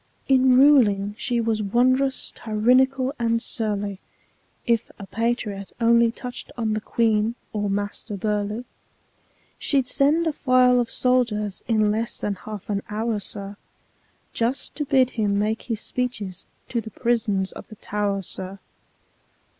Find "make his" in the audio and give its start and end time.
15.37-15.81